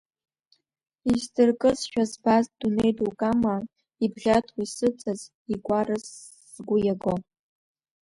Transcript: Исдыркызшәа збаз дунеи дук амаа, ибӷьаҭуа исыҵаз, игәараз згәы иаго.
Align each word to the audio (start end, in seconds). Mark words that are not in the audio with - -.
Исдыркызшәа 1.13 2.03
збаз 2.11 2.45
дунеи 2.57 2.91
дук 2.97 3.19
амаа, 3.31 3.61
ибӷьаҭуа 4.03 4.61
исыҵаз, 4.65 5.21
игәараз 5.53 6.05
згәы 6.51 6.77
иаго. 6.85 7.15